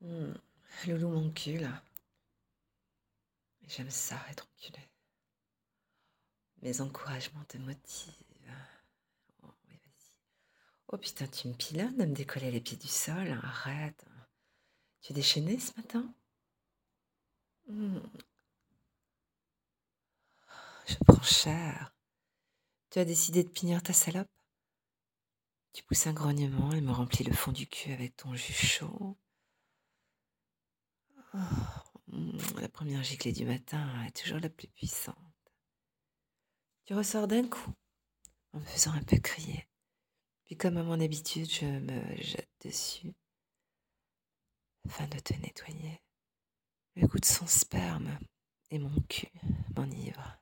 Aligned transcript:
Mmh. 0.00 0.32
Loulou 0.86 1.08
m'encule. 1.08 1.68
J'aime 3.66 3.90
ça, 3.90 4.18
être 4.30 4.48
enculé. 4.56 4.88
Mes 6.62 6.80
encouragements 6.80 7.44
te 7.44 7.58
motivent. 7.58 8.12
Oh. 9.42 9.48
Oh 10.88 10.98
putain, 10.98 11.26
tu 11.26 11.48
me 11.48 11.54
pilonnes 11.54 12.00
à 12.00 12.06
me 12.06 12.14
décoller 12.14 12.50
les 12.50 12.60
pieds 12.60 12.76
du 12.76 12.88
sol. 12.88 13.38
Arrête. 13.42 14.06
Tu 15.02 15.12
es 15.12 15.14
déchaîné 15.14 15.58
ce 15.58 15.76
matin? 15.76 16.14
Mmh. 17.66 17.98
Je 20.86 20.96
prends 21.06 21.22
cher. 21.22 21.92
Tu 22.90 22.98
as 22.98 23.04
décidé 23.04 23.44
de 23.44 23.50
punir 23.50 23.82
ta 23.82 23.92
salope? 23.92 24.30
Tu 25.74 25.82
pousses 25.84 26.06
un 26.06 26.14
grognement 26.14 26.72
et 26.72 26.80
me 26.80 26.92
remplis 26.92 27.24
le 27.24 27.34
fond 27.34 27.52
du 27.52 27.66
cul 27.66 27.92
avec 27.92 28.16
ton 28.16 28.34
jus 28.34 28.54
chaud. 28.54 29.16
Oh, 31.34 31.38
la 32.60 32.68
première 32.68 33.02
giclée 33.02 33.32
du 33.32 33.44
matin 33.44 34.04
est 34.06 34.16
toujours 34.16 34.40
la 34.40 34.48
plus 34.48 34.68
puissante. 34.68 35.16
Tu 36.84 36.94
ressors 36.94 37.28
d'un 37.28 37.46
coup 37.46 37.72
en 38.52 38.60
me 38.60 38.64
faisant 38.64 38.92
un 38.92 39.02
peu 39.02 39.18
crier. 39.18 39.68
Puis 40.44 40.56
comme 40.56 40.78
à 40.78 40.82
mon 40.82 41.00
habitude, 41.00 41.50
je 41.50 41.66
me 41.66 42.16
jette 42.16 42.50
dessus 42.64 43.12
afin 44.86 45.06
de 45.08 45.18
te 45.18 45.34
nettoyer. 45.34 46.00
Le 46.96 47.06
goût 47.06 47.18
de 47.18 47.26
son 47.26 47.46
sperme 47.46 48.18
et 48.70 48.78
mon 48.78 49.00
cul 49.08 49.28
m'enivre. 49.76 50.38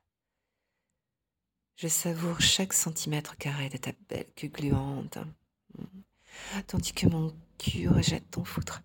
Je 1.75 1.87
savoure 1.87 2.39
chaque 2.39 2.73
centimètre 2.73 3.37
carré 3.37 3.69
de 3.69 3.77
ta 3.77 3.91
belle 4.09 4.33
queue 4.35 4.47
gluante, 4.47 5.19
tandis 6.65 6.93
que 6.93 7.07
mon 7.07 7.37
cul 7.57 7.89
rejette 7.89 8.31
ton 8.31 8.43
foutre. 8.43 8.81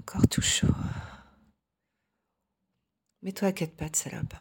Encore 0.00 0.28
tout 0.28 0.42
chaud. 0.42 0.74
Mais 3.22 3.32
toi, 3.32 3.48
inquiète 3.48 3.76
pas 3.76 3.88
de 3.88 3.96
salope. 3.96 4.34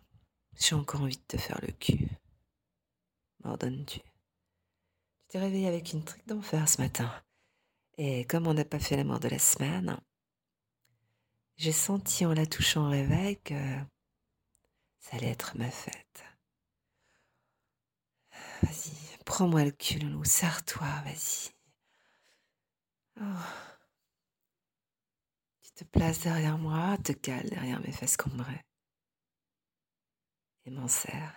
J'ai 0.58 0.76
encore 0.76 1.02
envie 1.02 1.18
de 1.18 1.24
te 1.28 1.38
faire 1.38 1.60
le 1.62 1.72
cul. 1.72 2.08
M'ordonnes-tu? 3.44 4.00
Tu 4.00 4.06
t'es 5.28 5.40
réveillé 5.40 5.68
avec 5.68 5.94
une 5.94 6.04
trique 6.04 6.28
d'enfer 6.28 6.70
ce 6.70 6.82
matin. 6.82 7.12
Et 7.98 8.26
comme 8.26 8.48
on 8.48 8.54
n'a 8.54 8.66
pas 8.66 8.80
fait 8.80 8.98
la 8.98 9.04
mort 9.04 9.20
de 9.20 9.30
la 9.30 9.40
semaine, 9.40 10.00
j'ai 11.58 11.72
senti 11.72 12.26
en 12.26 12.34
la 12.34 12.46
touchant 12.46 12.88
au 12.88 12.90
réveil 12.90 13.40
que 13.42 13.56
ça 15.00 15.18
allait 15.18 15.30
être 15.30 15.58
ma 15.58 15.72
fête. 15.72 16.24
Vas-y, 18.62 19.18
prends-moi 19.26 19.64
le 19.64 19.72
cul, 19.72 20.00
loulou, 20.00 20.24
serre-toi, 20.26 20.88
vas-y. 21.06 21.52
Oh. 23.22 23.65
Te 25.76 25.84
places 25.84 26.22
derrière 26.22 26.58
moi, 26.58 26.98
te 27.04 27.12
cales 27.12 27.50
derrière 27.50 27.82
mes 27.82 27.92
fesses 27.92 28.16
combrées 28.18 28.64
et 30.66 30.72
m'en 30.72 30.88
serre. 30.88 31.34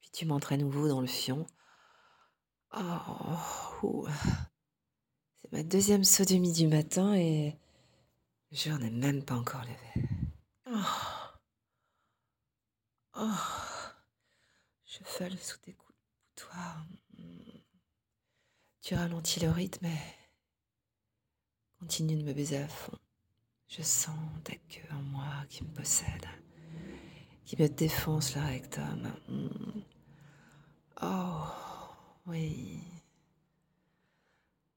Puis 0.00 0.10
tu 0.10 0.26
montres 0.26 0.52
à 0.52 0.56
nouveau 0.56 0.88
dans 0.88 1.00
le 1.00 1.06
fion. 1.06 1.46
Oh, 2.76 4.08
c'est 5.36 5.52
ma 5.52 5.62
deuxième 5.62 6.04
sodomie 6.04 6.52
du 6.52 6.66
matin 6.66 7.14
et 7.14 7.56
jour 8.50 8.78
n'est 8.78 8.90
même 8.90 9.24
pas 9.24 9.36
encore 9.36 9.62
levé. 9.62 10.08
Oh. 10.66 10.72
Oh. 13.14 13.30
Je 14.84 15.04
fale 15.04 15.38
sous 15.38 15.58
tes 15.58 15.74
coups 15.74 15.92
de. 15.92 16.42
Tu 18.82 18.94
ralentis 18.94 19.40
le 19.40 19.50
rythme 19.50 19.86
et 19.86 19.98
continue 21.86 22.16
de 22.16 22.24
me 22.24 22.32
baiser 22.32 22.56
à 22.56 22.66
fond. 22.66 22.98
Je 23.68 23.80
sens 23.80 24.18
ta 24.42 24.56
queue 24.68 24.88
en 24.90 25.02
moi 25.02 25.44
qui 25.48 25.62
me 25.62 25.68
possède, 25.68 26.26
qui 27.44 27.56
me 27.62 27.68
défonce 27.68 28.34
le 28.34 28.42
rectum. 28.42 29.08
Oh, 31.00 31.44
oui. 32.26 32.80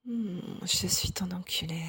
Je 0.05 0.85
suis 0.85 1.11
ton 1.11 1.31
enculé. 1.31 1.81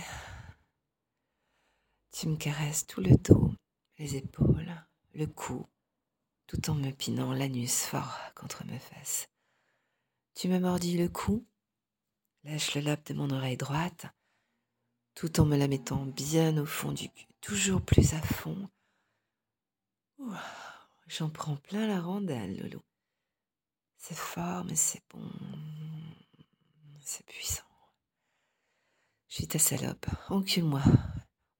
Tu 2.13 2.27
me 2.27 2.37
caresses 2.37 2.87
tout 2.87 3.03
le 3.03 3.15
dos, 3.19 3.53
les 3.99 4.17
épaules, 4.17 4.73
le 5.13 5.27
cou, 5.27 5.67
tout 6.47 6.71
en 6.71 6.75
me 6.75 6.93
pinant 6.93 7.35
l'anus 7.35 7.83
fort 7.83 8.17
contre 8.35 8.65
mes 8.65 8.79
fesses. 8.79 9.29
Tu 10.35 10.49
me 10.49 10.59
mordis 10.59 10.97
le 10.97 11.11
cou, 11.11 11.45
lèche 12.45 12.75
le 12.75 12.81
lobe 12.81 13.05
de 13.05 13.13
mon 13.13 13.29
oreille 13.29 13.59
droite, 13.59 14.07
tout 15.15 15.41
en 15.41 15.47
me 15.47 15.57
la 15.57 15.69
mettant 15.69 16.07
bien 16.07 16.57
au 16.59 16.67
fond 16.67 16.93
du 16.93 17.09
cul, 17.09 17.27
toujours 17.41 17.83
plus 17.83 18.15
à 18.15 18.21
fond. 18.23 18.69
J'en 21.07 21.31
prends 21.31 21.57
plein 21.57 21.87
la 21.87 22.01
rondelle, 22.01 22.61
Loulou. 22.61 22.81
C'est 23.97 24.17
fort, 24.17 24.65
mais 24.65 24.77
c'est 24.77 25.03
bon. 25.11 25.31
C'est 27.01 27.27
puissant. 27.27 27.65
Je 29.29 29.37
suis 29.37 29.49
ta 29.49 29.59
salope. 29.59 30.07
Encule-moi. 30.29 30.83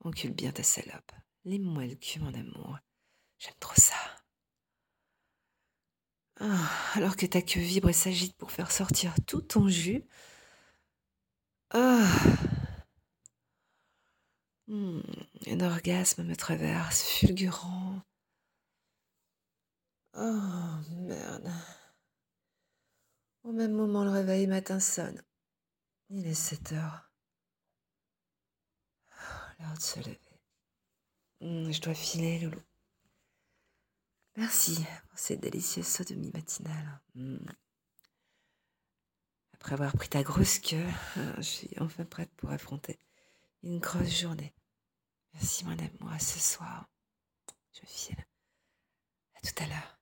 Encule 0.05 0.33
bien 0.33 0.53
ta 0.53 0.63
salope. 0.63 1.13
Lime-moi 1.45 1.87
le 1.87 1.95
cul, 1.95 2.21
mon 2.21 2.33
amour. 2.33 2.79
J'aime 3.39 3.55
trop 3.61 3.75
ça. 3.77 3.97
Ah, 6.41 6.71
alors 6.95 7.17
que 7.17 7.27
ta 7.27 7.43
queue 7.43 7.61
vibre 7.61 7.91
et 7.91 7.93
s'agite 7.93 8.37
pour 8.37 8.51
faire 8.51 8.71
sortir 8.73 9.15
tout 9.27 9.43
ton 9.43 9.69
jus. 9.69 10.05
Ah. 11.71 12.07
Hmm, 14.69 15.01
orgasme 15.63 16.25
me 16.25 16.37
traverse, 16.37 17.03
fulgurant. 17.03 18.03
Oh 20.15 20.77
merde. 20.93 21.51
Au 23.45 23.53
même 23.53 23.73
moment, 23.73 24.05
le 24.05 24.11
réveil 24.11 24.47
matin 24.47 24.81
sonne. 24.81 25.23
Il 26.11 26.27
est 26.27 26.35
7 26.35 26.73
heures. 26.73 27.11
Oh, 29.13 29.23
l'heure 29.61 29.75
de 29.75 29.81
se 29.81 29.99
lever. 30.01 30.21
Hmm, 31.41 31.71
je 31.71 31.81
dois 31.81 31.95
filer, 31.95 32.39
Loulou. 32.41 32.61
Merci 34.37 34.85
pour 35.09 35.19
cette 35.19 35.41
délicieuse 35.41 35.87
sodomie 35.87 36.31
matinale. 36.33 37.01
Hmm. 37.15 37.39
Après 39.55 39.75
avoir 39.75 39.93
pris 39.93 40.09
ta 40.09 40.23
grosse 40.23 40.59
queue, 40.59 40.87
je 41.37 41.43
suis 41.43 41.71
enfin 41.81 42.05
prête 42.05 42.31
pour 42.37 42.51
affronter 42.51 42.99
une 43.63 43.79
grosse 43.79 44.21
journée. 44.21 44.55
Merci 45.35 45.65
mon 45.65 45.77
à 46.09 46.19
ce 46.19 46.39
soir. 46.39 46.87
Je 47.73 47.87
file. 47.87 48.27
À 49.35 49.41
tout 49.41 49.63
à 49.63 49.67
l'heure. 49.67 50.00